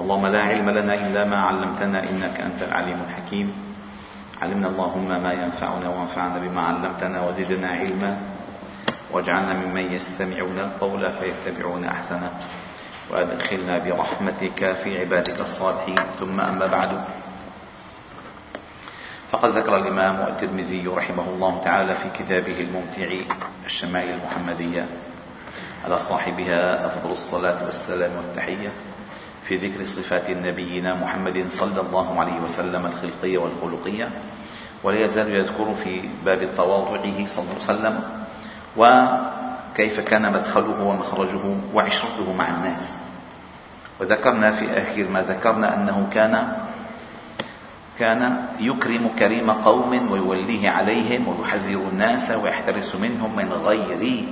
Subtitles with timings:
[0.00, 3.52] اللهم لا علم لنا إلا ما علمتنا إنك أنت العليم الحكيم.
[4.42, 8.20] علمنا اللهم ما ينفعنا وانفعنا بما علمتنا وزدنا علما.
[9.10, 12.30] واجعلنا ممن يستمعون القول فيتبعون أحسنه.
[13.10, 15.96] وأدخلنا برحمتك في عبادك الصالحين.
[16.20, 17.04] ثم أما بعد.
[19.32, 23.32] فقد ذكر الإمام الترمذي رحمه الله تعالى في كتابه الممتع
[23.66, 24.86] الشمائل المحمدية
[25.84, 28.72] على صاحبها أفضل الصلاة والسلام والتحية.
[29.50, 34.08] في ذكر صفات نبينا محمد صلى الله عليه وسلم الخلقية والخلقية
[34.82, 37.96] ولا يزال يذكر في باب تواضعه صلى الله عليه وسلم
[38.76, 41.42] وكيف كان مدخله ومخرجه
[41.74, 43.00] وعشرته مع الناس.
[44.00, 46.52] وذكرنا في آخر ما ذكرنا أنه كان
[47.98, 54.24] كان يكرم كريم قوم ويوليه عليهم ويحذر الناس ويحترس منهم من غير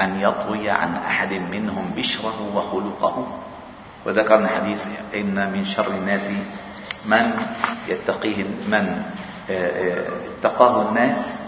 [0.00, 3.26] أن يطوي عن أحد منهم بشره وخلقه.
[4.06, 6.30] وذكرنا حديث إن من شر الناس
[7.04, 7.38] من
[7.88, 9.02] يتقيه من
[9.50, 10.08] آه، آه،
[10.40, 11.38] اتقاه الناس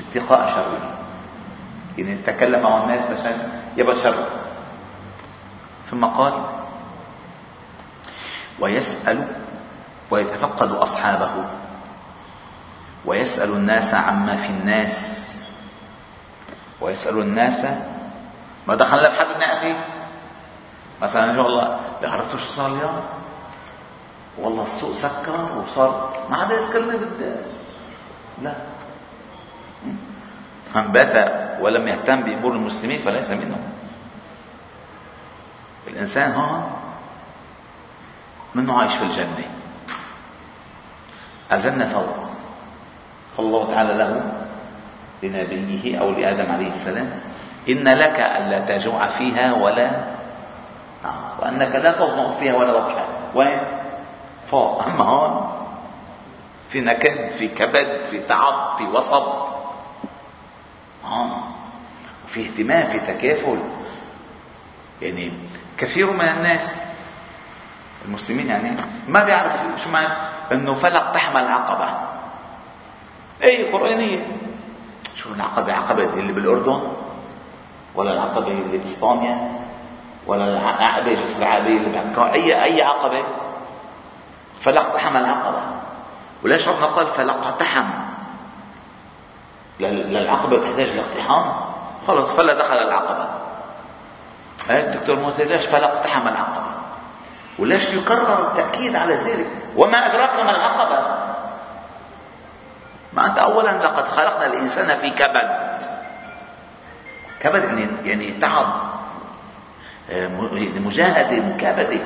[0.00, 0.98] اتقاء شره.
[1.98, 4.28] يعني تكلم مع الناس عشان يبقى شر.
[5.90, 6.32] ثم قال
[8.60, 9.26] ويسأل
[10.10, 11.30] ويتفقد أصحابه.
[13.04, 15.28] ويسأل الناس عما في الناس.
[16.80, 17.64] ويسأل الناس
[18.68, 19.76] ما دخلنا بحدنا يا أخي
[21.02, 21.58] مثلا يقول
[22.08, 23.00] عرفتوا شو صار اليوم؟
[24.38, 27.42] والله السوق سكر وصار ما عاد يسكرني بالدار
[28.42, 28.54] لا.
[30.74, 31.14] من بات
[31.60, 33.62] ولم يهتم بأمور المسلمين فليس منهم.
[35.86, 36.72] الإنسان هون
[38.54, 39.44] منه عايش في الجنة.
[41.52, 42.30] الجنة فوق.
[43.38, 44.32] الله تعالى له
[45.22, 47.20] لنبيه أو لآدم عليه السلام
[47.68, 49.90] إن لك ألا تجوع فيها ولا.
[51.38, 53.58] وأنك لا تظمأ فيها ولا تضحى وين؟
[54.50, 54.82] فوق.
[54.86, 55.52] أما هون.
[56.68, 59.22] في نكد في كبد في تعب في وصب.
[61.04, 61.42] آه.
[62.26, 63.58] في اهتمام في تكافل.
[65.02, 65.32] يعني
[65.78, 66.80] كثير من الناس
[68.04, 68.70] المسلمين يعني
[69.08, 70.08] ما بيعرف شو معنى
[70.52, 71.88] إنه فلق تحمل عقبة.
[73.42, 74.26] اي قرآنية.
[75.14, 76.80] شو العقبة؟ عقبة اللي بالأردن
[77.94, 79.61] ولا العقبة اللي باسبانيا
[80.26, 83.24] ولا العقبه جسر العربيه اللي بمكة أي أي عقبة
[84.60, 85.62] فلق تحمل العقبة.
[86.42, 87.84] وليش ربنا قال فلق اقتحم
[89.80, 91.54] للعقبة تحتاج لاقتحام.
[92.06, 93.28] خلص فلا دخل العقبة.
[94.68, 96.72] هاي الدكتور موسى ليش فلق اقتحم العقبة؟
[97.58, 101.18] وليش يكرر التأكيد على ذلك وما أدراك ما العقبة.
[103.12, 105.82] ما أنت أولا لقد خلقنا الإنسان في كبد.
[107.40, 108.91] كبد يعني يعني تعب.
[110.10, 112.00] آه، يعني مجاهدة مكابدة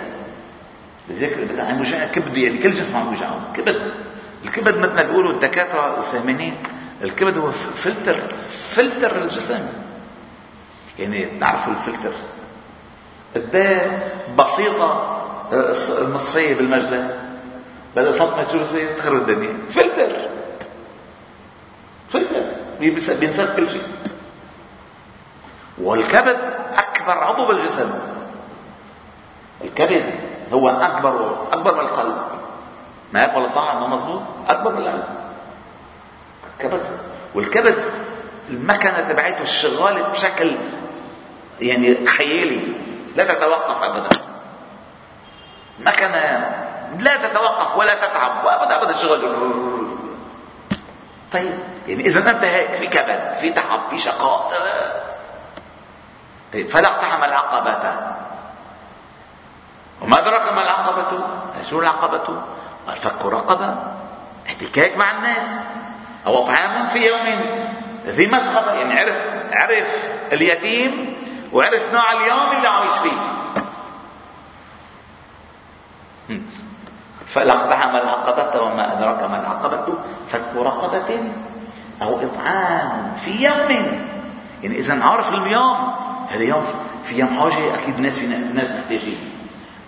[1.09, 1.39] لذلك
[1.81, 3.93] مجاهد كبد يعني كل جسم عم يوجعه كبد.
[4.45, 6.55] الكبد مثل ما بيقولوا الدكاترة الفهمانين.
[7.03, 8.17] الكبد هو فلتر.
[8.49, 9.69] فلتر الجسم.
[10.99, 12.13] يعني تعرفوا الفلتر؟
[13.35, 13.81] قد
[14.39, 15.23] بسيطة
[15.99, 17.21] المصفية بالمجلة
[17.97, 19.57] بدل صدمة شو بصير تخرب الدنيا.
[19.71, 20.29] فلتر.
[22.13, 22.43] فلتر.
[23.21, 23.83] بينسف كل شيء.
[25.79, 26.39] والكبد
[27.07, 27.91] أكبر عضو بالجسم.
[29.65, 30.15] الكبد
[30.53, 32.17] هو أكبر أكبر من القلب.
[33.13, 35.05] ما هيك ولا صح إنه مظبوط أكبر من القلب.
[36.55, 36.83] الكبد.
[37.35, 37.85] والكبد
[38.49, 40.53] المكنة تبعته الشغالة بشكل
[41.61, 42.61] يعني خيالي.
[43.17, 44.09] لا تتوقف أبدا.
[45.79, 46.43] ما كان
[46.99, 48.45] لا تتوقف ولا تتعب.
[48.45, 49.47] وابدا ابدا شغل
[51.33, 54.53] طيب يعني إذا أنت هيك في كبد في تعب في شقاء.
[56.53, 57.97] طيب فلا اقتحم العقبة.
[60.03, 61.27] وما أدراك ما العقبة؟
[61.71, 62.43] شو العقبة؟
[62.89, 63.75] الفك رقبة.
[64.47, 65.47] احتكاك مع الناس.
[66.27, 67.41] أو طعام في يوم
[68.07, 71.17] ذي مسغبة يعني عرف عرف اليتيم
[71.53, 73.19] وعرف نوع اليوم اللي عايش فيه.
[77.27, 78.63] فلاقتحم العقبة.
[78.63, 79.95] وما أدراك ما العقبة؟
[80.29, 81.33] فك رقبة
[82.03, 83.71] أو إطعام في يوم.
[84.63, 85.96] يعني إذا عارف اليوم
[86.29, 86.65] هذا يوم
[87.05, 89.19] في يوم حاجة أكيد ناس في ناس محتاجين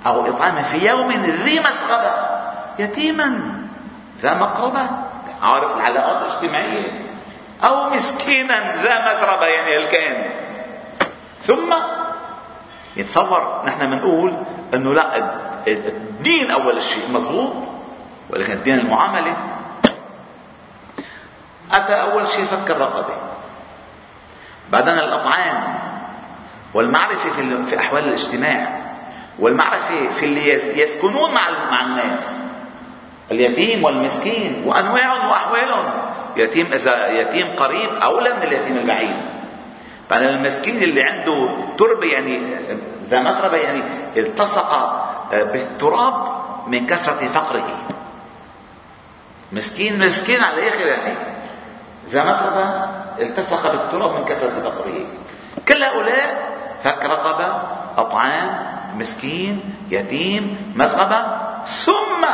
[0.07, 2.13] أو إطعام في يوم ذي مسغبة.
[2.79, 3.41] يتيما
[4.23, 4.81] ذا مقربة.
[5.43, 7.09] عارف العلاقات الاجتماعية
[7.65, 10.31] أو مسكينا ذا متربة يعني الكائن
[11.43, 11.75] ثم
[12.97, 14.35] يتصور نحن بنقول
[14.75, 15.17] انه لا
[15.69, 17.53] الدين اول شيء مضبوط
[18.31, 19.37] ولكن الدين المعاملة.
[21.73, 23.15] أتى أول شيء فك الرقبة.
[24.71, 25.88] بعدين الأطعام.
[26.75, 28.79] والمعرفة في في أحوال الاجتماع
[29.39, 32.39] والمعرفة في اللي يسكنون مع مع الناس.
[33.31, 35.85] اليتيم والمسكين وأنواعهم وأحوالهم.
[36.37, 39.17] يتيم إذا يتيم قريب أولى من اليتيم البعيد.
[40.11, 42.41] بعد المسكين اللي عنده تربة يعني
[43.11, 43.83] ذا متربة يعني
[44.17, 46.15] التصق بالتراب
[46.67, 47.79] من كثرة فقره.
[49.53, 51.15] مسكين مسكين على الآخر يعني
[52.11, 52.89] ذا متربة
[53.27, 55.07] التصق بالتراب من كثرة فقره.
[55.69, 57.61] كل هؤلاء فك رقبة
[57.99, 58.67] أطعام
[58.97, 61.21] مسكين يتيم مسغبة.
[61.67, 62.27] ثم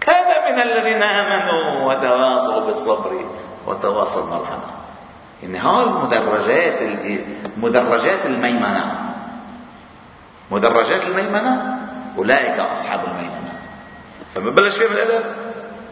[0.00, 3.24] كان من الذين آمنوا وتواصوا بالصبر
[3.66, 4.70] وتواصوا بالمرحمة
[5.44, 6.82] إن هاي المدرجات
[7.56, 9.12] مدرجات الميمنة.
[10.50, 11.78] مدرجات الميمنة؟
[12.18, 13.52] أولئك أصحاب الميمنة.
[14.34, 15.24] فما بلش فيها من الأدب؟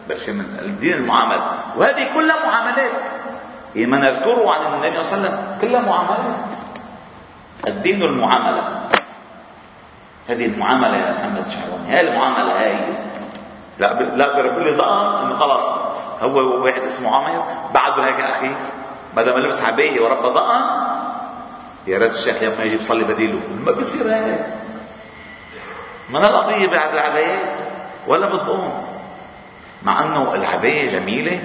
[0.09, 2.91] بلش من الدين المعاملة وهذه كلها معاملات.
[3.75, 5.57] ما نذكره عن النبي صلى الله عليه وسلم.
[5.61, 6.58] كلها معاملات.
[7.67, 8.87] الدين المعاملة
[10.29, 12.75] هذه المعاملة يا محمد شعبان هاي المعاملة هاي.
[13.79, 13.93] لا.
[13.93, 15.63] لا برب لي ضغط إنه خلاص
[16.21, 18.51] هو واحد اسمه عامر بعده هيك أخي.
[19.15, 20.63] بدل ما لبس عباية ورب ضغط
[21.87, 23.39] يا ريت الشيخ لما يجي بصلي بديله.
[23.65, 24.45] ما بيصير هيك.
[26.09, 27.57] من القضية بعد العبايات
[28.07, 28.87] ولا بتقوم.
[29.83, 31.41] مع إنه العباية جميلة.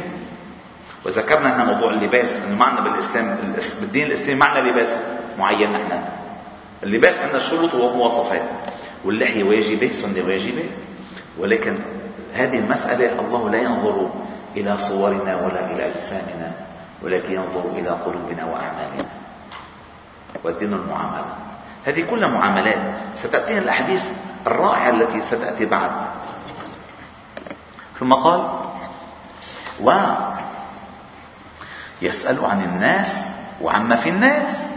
[1.04, 4.98] وذكرنا هنا موضوع اللباس إنه معنا بالإسلام بالدين الإسلامي معنا لباس.
[5.38, 6.02] معين نحن
[6.82, 8.42] اللباس عندنا شروط ومواصفات
[9.04, 10.64] واللحية واجبة سنة واجبة.
[11.38, 11.78] ولكن
[12.34, 14.10] هذه المسألة الله لا ينظر
[14.56, 16.52] إلى صورنا ولا إلى أجسامنا
[17.02, 19.06] ولكن ينظر إلى قلوبنا وأعمالنا
[20.44, 21.34] والدين المعاملة
[21.86, 22.78] هذه كلها معاملات.
[23.16, 24.06] ستأتينا الأحاديث
[24.46, 25.90] الرائعة التي ستأتي بعد.
[28.00, 28.48] ثم قال
[29.80, 29.92] و
[32.02, 33.30] يسأل عن الناس
[33.60, 34.73] وعما في الناس.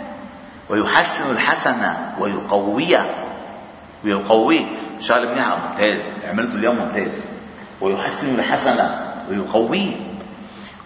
[0.70, 3.16] ويحسن الحسن ويقويه
[4.04, 4.66] ويقويه
[5.00, 6.10] شغله منيحه ممتاز.
[6.24, 7.32] عملته اليوم ممتاز.
[7.82, 8.90] ويحسن الحسن
[9.30, 9.96] ويقويه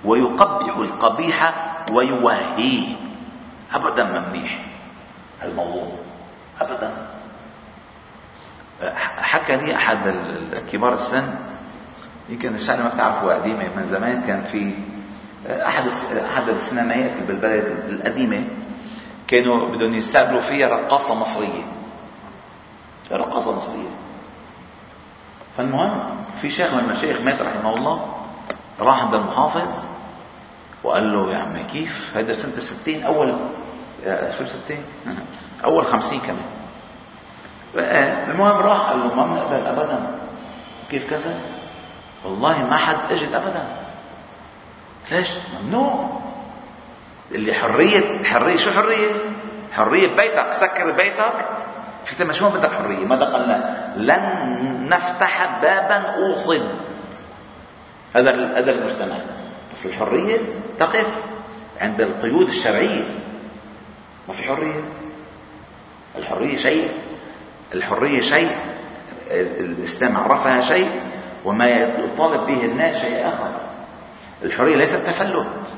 [0.06, 1.54] ويقبح القبيح
[1.92, 2.96] ويوهيه
[3.74, 4.66] ابدا ما منيح.
[5.44, 5.88] الموضوع.
[6.62, 6.92] ابدا.
[9.18, 10.16] حكى لي أحد
[10.72, 11.24] كبار السن.
[12.30, 14.22] يمكن الشغله ما بتعرفوها قديمة من زمان.
[14.22, 14.74] كان في
[15.50, 15.84] أحد
[16.34, 18.44] أحد السينمائيات بالبلد القديمة.
[19.32, 21.64] كانوا بدهم يستقبلوا فيها رقاصة مصرية.
[23.12, 23.90] رقاصة مصرية.
[25.58, 26.04] فالمهم
[26.42, 28.16] في شيخ من المشايخ مات رحمه الله
[28.80, 29.86] راح عند المحافظ
[30.84, 33.36] وقال له يا عمي كيف؟ هذا سنة الستين أول
[34.38, 34.84] شو ستين
[35.66, 36.46] أول خمسين كمان.
[38.30, 40.18] المهم راح قال له ما بنقبل أبدا.
[40.92, 41.36] كيف كذا؟
[42.26, 43.68] والله ما حد اجد أبدا.
[45.12, 45.30] ليش؟
[45.64, 46.22] ممنوع.
[47.36, 49.12] اللي حرية حرية شو حرية؟
[49.74, 51.50] حرية بيتك سكر بيتك.
[52.06, 53.94] في ما شو بدك حرية؟ ما دخلنا.
[53.98, 56.70] لن نفتح بابا أوصد.
[58.16, 59.16] هذا هذا المجتمع.
[59.74, 60.38] بس الحرية
[60.80, 61.26] تقف
[61.82, 63.04] عند القيود الشرعية.
[64.28, 64.82] ما في حرية.
[66.18, 66.92] الحرية شيء.
[67.74, 68.52] الحرية شيء.
[69.32, 70.90] الإسلام عرفها شيء.
[71.46, 73.52] وما يطالب به الناس شيء آخر.
[74.44, 75.76] الحرية ليست تفلت.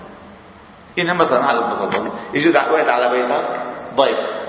[1.00, 3.62] إنما مثلا على المصدر يجي واحد على بيتك
[3.96, 4.44] ضيف.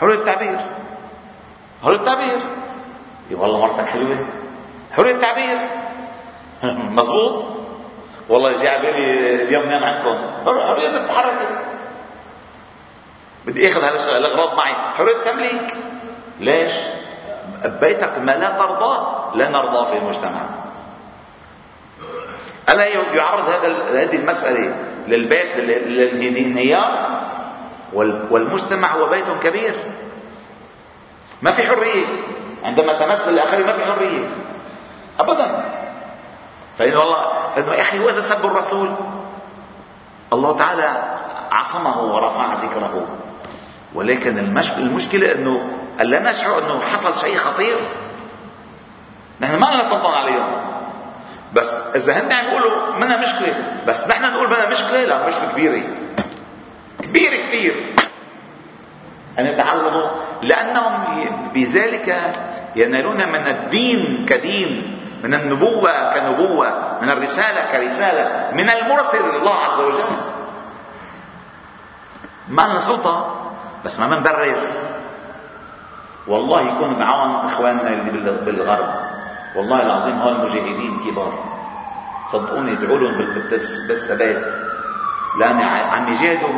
[0.00, 0.58] حرية التعبير.
[1.82, 2.38] حرية التعبير.
[3.30, 4.16] يبقى والله مرتك حلوة.
[4.92, 5.58] حرية التعبير.
[6.98, 7.44] مظبوط.
[8.28, 11.48] والله جاي على بالي اليوم نام عنكم حرية التحرك
[13.46, 14.74] بدي أخذ هذا الأغراض معي.
[14.74, 15.76] حرية التمليك.
[16.40, 16.72] ليش؟
[17.64, 20.61] بيتك ما لا ترضى لا نرضى في المجتمع.
[22.72, 24.74] ألا يعرض هذا هذه المسألة
[25.08, 27.22] للبيت للانهيار؟
[28.30, 29.74] والمجتمع هو بيت كبير.
[31.42, 32.06] ما في حرية.
[32.64, 34.28] عندما تمس الآخرين ما في حرية.
[35.20, 35.64] أبدا.
[36.78, 38.88] فإن الله إنه يا أخي هو إذا سب الرسول.
[40.32, 41.18] الله تعالى
[41.50, 43.06] عصمه ورفع ذكره.
[43.94, 44.38] ولكن
[44.78, 47.76] المشكلة أنه ألا نشعر أنه حصل شيء خطير.
[49.40, 50.71] نحن ما لنا سلطان عليهم.
[51.54, 53.54] بس إذا هن عم يقولوا منا مشكلة
[53.86, 55.82] بس نحن نقول منا مشكلة لا مشكلة كبيرة.
[57.02, 57.74] كبير كثير.
[59.38, 60.10] أن يتعلموا
[60.42, 60.92] لأنهم
[61.54, 62.16] بذلك
[62.76, 70.04] ينالون من الدين كدين من النبوة كنبوة من الرسالة كرسالة من المرسل الله عز وجل.
[72.48, 73.34] ما لنا سلطة
[73.84, 74.56] بس ما بنبرر
[76.26, 79.11] والله يكون معاهم إخواننا اللي بالغرب.
[79.56, 81.32] والله العظيم هول مجاهدين كبار.
[82.32, 83.18] صدقوني ادعوا لهم
[83.88, 84.54] بالثبات.
[85.38, 86.48] لأن عم يجاهدوا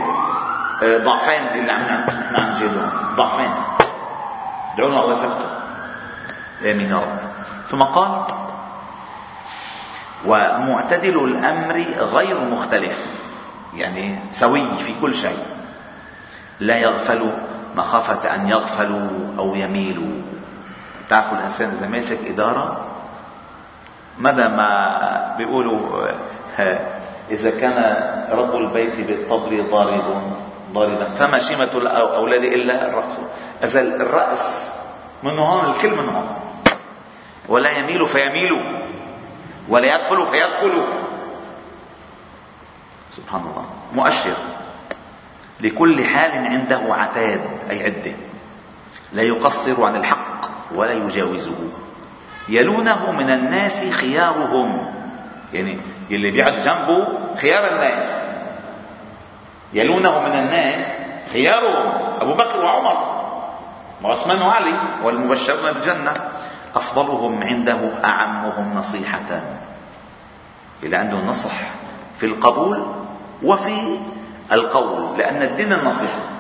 [0.83, 3.51] ضعفين اللي عم نحن عم نجاهدهم ضعفين.
[4.75, 5.49] ادعوا لنا الله يثبته
[6.63, 7.19] آمين يا رب.
[7.71, 8.23] ثم قال
[10.27, 13.25] ومعتدل الأمر غير مختلف.
[13.75, 15.43] يعني سوي في كل شيء.
[16.61, 17.31] لا يغفل
[17.77, 20.14] مخافة أن يغفلوا أو يميلوا.
[21.11, 22.87] تعرفوا الإنسان إذا ماسك إدارة؟
[24.19, 26.09] مدى ما بيقولوا؟
[27.31, 27.79] إذا كان
[28.31, 30.33] رب البيت بالطبل ضارب
[30.73, 31.11] ضاربا.
[31.11, 33.21] فما شيمة الأولاد إلا الرأس.
[33.65, 34.73] إذا الرأس
[35.23, 36.29] من هون الكل من هون.
[37.49, 38.53] ولا يميل فيميل
[39.69, 40.85] ولا يغفل فيغفل
[43.17, 43.65] سبحان الله.
[43.95, 44.37] مؤشر.
[45.61, 48.13] لكل حال عنده عتاد أي عدة.
[49.13, 50.24] لا يقصر عن الحق.
[50.75, 51.55] ولا يجاوزه.
[52.49, 54.95] يلونه من الناس خيارهم.
[55.53, 55.79] يعني
[56.11, 58.35] اللي بيقعد جنبه خيار الناس.
[59.73, 60.87] يلونه من الناس
[61.33, 61.93] خيارهم.
[62.21, 63.25] أبو بكر وعمر.
[64.03, 66.15] وعثمان وعلي والمبشرون بالجنة.
[66.75, 69.41] أفضلهم عنده أعمهم نصيحة.
[70.83, 71.55] اللي عنده نصح
[72.21, 72.87] في القبول
[73.43, 73.99] وفي
[74.53, 76.34] القول لأن الدين النصيحة.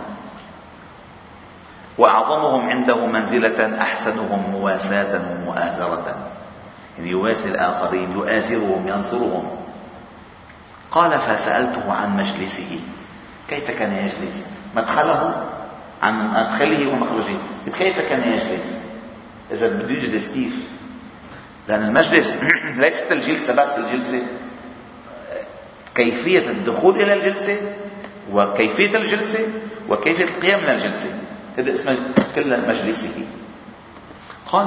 [1.98, 6.16] وأعظمهم عنده منزلة أحسنهم مواساة ومؤازرة
[6.98, 9.44] يعني يواسي الآخرين يؤازرهم ينصرهم.
[10.90, 12.80] قال فسألته عن مجلسه.
[13.48, 15.44] كيف كان يجلس؟ مدخله؟
[16.02, 17.36] عن مدخله ومخرجه.
[17.78, 18.84] كيف كان يجلس؟
[19.52, 20.54] إذا بده يجلس كيف؟
[21.68, 22.38] لأن المجلس
[22.76, 24.22] ليست الجلسة بس الجلسة
[25.94, 27.56] كيفية الدخول إلى الجلسة
[28.32, 29.40] وكيفية الجلسة
[29.88, 31.10] وكيفية القيام من الجلسة.
[31.58, 31.96] هذا اسمه
[32.34, 33.26] كل مجلسه.
[34.52, 34.66] قال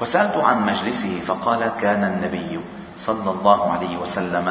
[0.00, 2.60] وسألت عن مجلسه فقال كان النبي
[2.98, 4.46] صلى الله عليه وسلم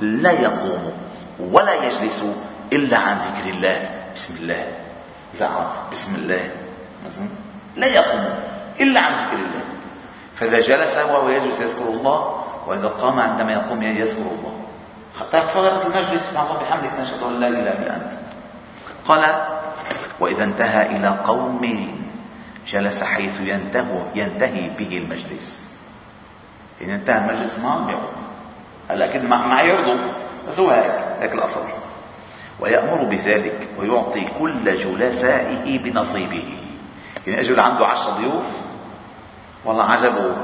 [0.00, 0.92] لا يقوم
[1.40, 2.24] ولا يجلس
[2.72, 3.90] إلا عن ذكر الله.
[4.16, 4.66] بسم الله.
[5.34, 6.50] زعر بسم الله.
[7.76, 8.24] لا يقوم
[8.80, 9.64] إلا عن ذكر الله.
[10.36, 14.54] فإذا جلس وهو يجلس يذكر الله وإذا قام عندما يقوم يذكر الله.
[15.20, 18.12] حتى فرغت المجلس مع الله بحمدك نشهد أن لا إله إلا أنت.
[19.08, 19.34] قال
[20.20, 21.94] وإذا انتهى إلى قوم
[22.68, 25.74] جلس حيث ينتهي ينتهي به المجلس.
[26.82, 28.26] إن انتهى المجلس ما يقوم.
[28.90, 30.12] هلا أكيد ما يرضوا
[30.48, 31.60] بس هو هيك هيك الأصل.
[32.60, 36.44] ويأمر بذلك ويعطي كل جلسائه بنصيبه.
[37.26, 38.46] يعني أجوا عنده عشرة ضيوف
[39.64, 40.36] والله عجبه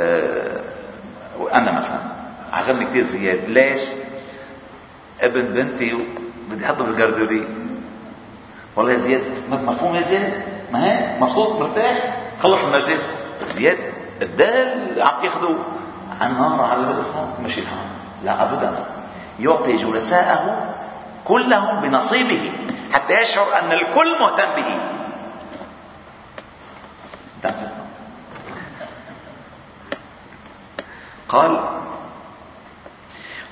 [0.00, 0.60] آه
[1.38, 2.00] وأنا مثلا
[2.52, 3.82] عجبني كثير زياد ليش؟
[5.20, 5.98] ابن بنتي
[6.50, 7.48] بدي أحطه بالجردوري
[8.78, 9.22] والله يا زياد.
[9.50, 10.42] مفهوم يا زياد؟
[10.72, 13.02] ما هيك مبسوط؟ مرتاح؟ خلص المجلس.
[13.54, 13.78] زياد
[14.22, 15.58] الدال عم تاخذوا
[16.20, 17.88] عن نار على الاسلام الحال
[18.24, 18.84] لا ابدا
[19.40, 20.74] يعطي جلساءه
[21.24, 22.52] كلهم بنصيبه
[22.92, 24.78] حتى يشعر أن الكل مهتم به.
[31.28, 31.60] قال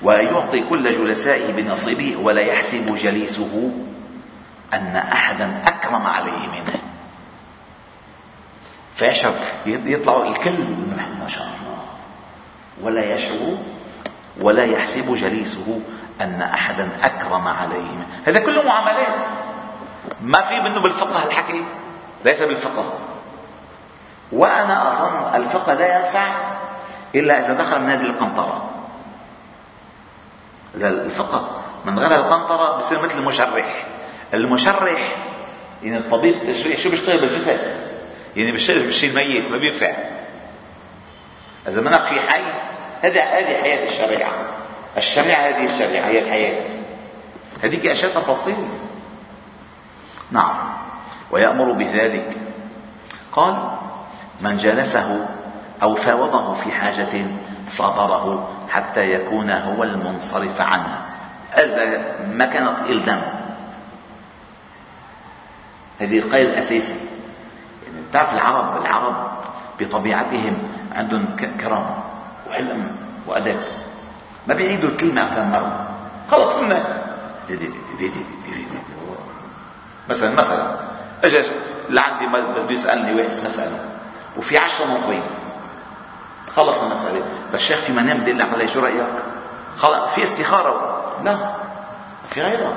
[0.03, 3.71] ويعطي كل جلسائه بنصيبه ولا يحسب جليسه
[4.73, 6.79] أن أحدا أكرم عليه منه.
[8.95, 9.33] فيشعر
[9.65, 10.59] يطلع الكل
[11.19, 11.77] ما شاء الله.
[12.81, 13.57] ولا يشعر
[14.41, 15.79] ولا يحسب جليسه
[16.21, 18.07] أن أحدا أكرم عليه منه.
[18.25, 19.29] هذا كله معاملات.
[20.21, 21.63] ما في منه بالفقه الحكي
[22.25, 22.93] ليس بالفقه.
[24.31, 26.27] وأنا أظن الفقه لا ينفع
[27.15, 28.69] إلا إذا دخل منازل القنطرة.
[30.75, 33.87] إذا الفقه من غير القنطرة بصير مثل المشرح.
[34.33, 35.15] المشرح
[35.83, 37.87] يعني الطبيب التشريح شو بيشتغل بالجثث
[38.35, 39.93] يعني بيشتغل بالشيء الميت ما بينفع.
[41.67, 42.43] إذا منك شيء حي
[43.01, 44.31] هذه هذه حياة الشريعة.
[44.97, 46.69] الشريعة هذه الشريعة هي الحياة.
[47.63, 48.67] هذيك أشياء تفاصيل.
[50.31, 50.55] نعم.
[51.31, 52.37] ويأمر بذلك.
[53.31, 53.55] قال
[54.41, 55.29] من جلسه
[55.83, 57.27] أو فاوضه في حاجة
[57.69, 61.05] صبره حتى يكون هو المنصرف عنها.
[61.53, 63.21] إذا ما كان تقيل دم
[65.99, 66.99] هذه القيد الأساسي.
[67.85, 69.31] يعني بتعرف العرب العرب
[69.79, 70.57] بطبيعتهم
[70.91, 71.85] عندهم كرم
[72.49, 72.95] وحلم
[73.27, 73.59] وأدب.
[74.47, 75.87] ما بيعيدوا الكلمة أكثر مرة.
[76.31, 77.03] خلص قلنا
[80.09, 80.77] مثلا مثلا
[81.23, 81.43] اجى
[81.89, 83.79] لعندي بده يسألني واحد مساله
[84.37, 85.23] وفي عشرة ناطرين
[86.55, 87.21] خلص المسألة.
[87.53, 89.07] بس الشيخ في منام بدي لك شو رأيك؟
[89.77, 91.03] خلص في استخارة.
[91.23, 91.37] لا
[92.29, 92.73] في غيرها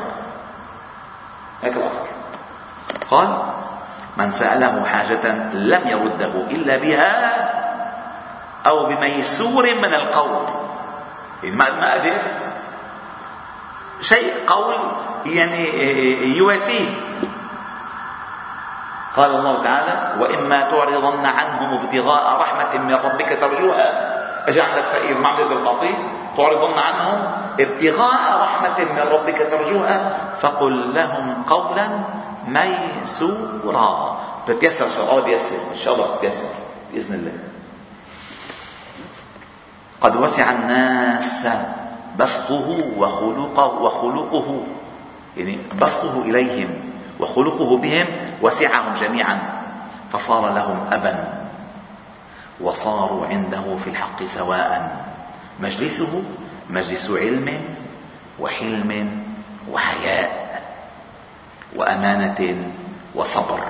[1.63, 2.20] هيك الأصل.
[3.11, 3.29] قال
[4.17, 7.13] من سأله حاجة لم يرده إلا بها
[8.67, 10.45] أو بميسور من القول.
[11.43, 12.13] يعني ما ما قدر
[14.01, 14.77] شيء قول
[15.27, 15.65] يعني
[16.37, 16.89] يواسيه.
[19.17, 23.89] قال الله تعالى وإما تعرضن عنهم ابتغاء رحمة من ربك ترجوها.
[24.49, 25.19] أجعلك فقير.
[25.19, 25.95] ما عم بالقاطي
[26.37, 27.19] تعرضن عنهم
[27.61, 30.17] ابتغاء رحمة من ربك ترجوها.
[30.41, 31.89] فقل لهم قولا
[32.49, 34.21] ميسورا.
[34.49, 36.49] بتيسر ان شاء الله بيسر إن شاء الله بتيسر
[36.93, 37.33] بإذن الله.
[40.01, 41.49] قد وسع الناس
[42.19, 44.63] بسطه وخلقه وخلقه.
[45.37, 46.69] يعني بسطه إليهم
[47.21, 48.07] وخلقه بهم
[48.43, 49.39] وسعهم جميعا.
[50.13, 51.45] فصار لهم ابا.
[52.61, 55.07] وصاروا عنده في الحق سواء.
[55.61, 56.23] مجلسه
[56.71, 57.61] مجلس علم
[58.41, 59.23] وحلم
[59.73, 60.40] وحياء.
[61.77, 62.73] وأمانة
[63.15, 63.61] وصبر.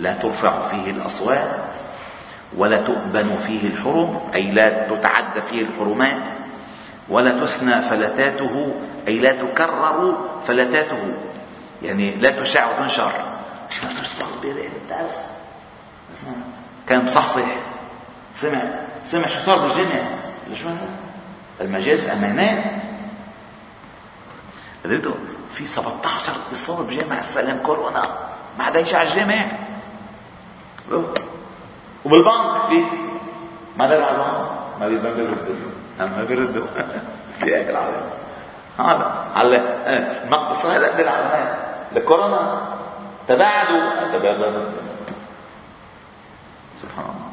[0.00, 1.76] لا ترفع فيه الأصوات
[2.56, 6.22] ولا تؤبن فيه الحرم أي لا تتعدى فيه الحرمات
[7.08, 8.74] ولا تثنى فلتاته
[9.08, 11.14] أي لا تكرر فلتاته.
[11.82, 13.12] يعني لا تشع وتنشر.
[13.84, 15.18] ما تستقبل الدرس
[16.88, 17.48] كان مصحصح.
[18.36, 18.60] سمع
[19.04, 20.00] سمع شو صار بالجامع.
[20.62, 20.88] شو هذا؟
[21.60, 22.82] المجالس أمانات.
[24.84, 25.14] قدرته
[25.52, 28.02] في 17 اتصال بجامع السلام كورونا.
[28.58, 29.46] ما حدا يجي على الجامع.
[32.04, 32.84] وبالبنك في
[33.76, 34.48] ما دار على البنك.
[34.80, 35.26] ما بيردوا
[35.98, 36.66] ما بيردوا
[37.40, 38.10] في هيك العالم
[38.78, 39.56] هذا على
[40.24, 41.56] المقص هذا قد العلامات
[41.96, 42.62] الكورونا
[43.28, 43.80] تباعدوا.
[46.82, 47.28] سبحان الله.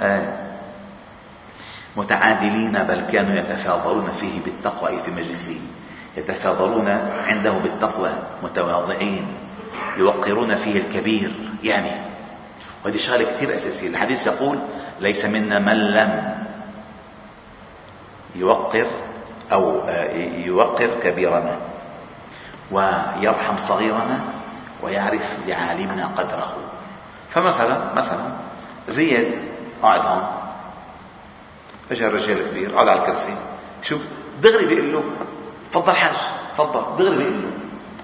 [0.00, 0.32] آه.
[1.96, 5.60] متعادلين بل كانوا يتفاضلون فيه بالتقوى في مجلسه.
[6.18, 6.88] يتفاضلون
[7.26, 8.10] عنده بالتقوى
[8.42, 9.26] متواضعين
[9.96, 11.30] يوقرون فيه الكبير
[11.62, 11.90] يعني.
[12.84, 13.88] وهذه شغلة كثير أساسية.
[13.88, 14.58] الحديث يقول
[15.00, 16.38] ليس منا من لم
[18.34, 18.86] يوقر
[19.52, 19.80] أو
[20.36, 21.58] يوقر كبيرنا
[22.70, 24.20] ويرحم صغيرنا
[24.82, 26.56] ويعرف لعالمنا قدره.
[27.30, 28.36] فمثلا مثلا
[28.88, 29.28] زيد
[29.82, 30.26] قاعد هون
[31.90, 33.34] فجأة رجال كبير قاعد على الكرسي
[33.82, 34.00] شوف
[34.42, 35.02] دغري بيقول له
[35.72, 36.16] تفضل حاج.
[36.58, 36.96] تفضل.
[36.98, 37.50] دغري بيقول له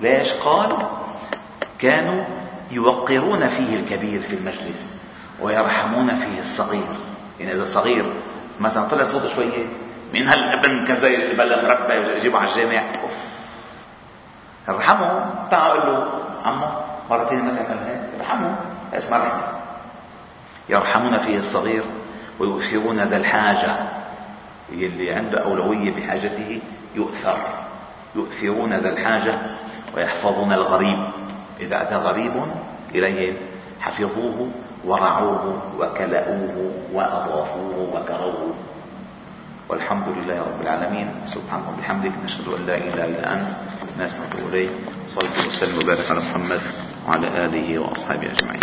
[0.01, 0.77] ليش قال
[1.79, 2.25] كانوا
[2.71, 4.99] يوقرون فيه الكبير في المجلس
[5.41, 6.87] ويرحمون فيه الصغير.
[7.41, 8.05] يعني إذا صغير
[8.61, 9.67] مثلا طلع صوته شوية
[10.15, 13.25] من هالابن كذا اللي بلا مربى يجيبه على الجامع أوف.
[14.69, 15.31] ارحمه.
[15.51, 16.09] تعال قول له
[16.45, 16.67] عمو
[17.11, 18.21] مرتين ما تعمل هيك.
[18.21, 18.57] ارحمه.
[18.95, 19.43] اسمع رحمه
[20.69, 21.83] يرحمون فيه الصغير
[22.39, 23.75] ويؤثرون ذا الحاجة.
[24.73, 26.61] اللي عنده أولوية بحاجته
[26.95, 27.39] يؤثر.
[28.17, 29.39] يؤثرون ذا الحاجة
[29.97, 30.99] ويحفظون الغريب.
[31.61, 32.33] إذا أتى غريب
[32.95, 33.35] إليهم
[33.81, 34.49] حفظوه
[34.85, 38.55] ورعوه وكلأوه وأضافوه وكروه.
[39.69, 41.09] والحمد لله رب العالمين.
[41.25, 43.47] سبحانه وبحمدك نشهد أن لا إله إلا أنت
[44.01, 44.71] نستغفر إليك
[45.09, 46.61] صلى وسلم وبارك على محمد
[47.09, 48.63] وعلى آله وأصحابه أجمعين.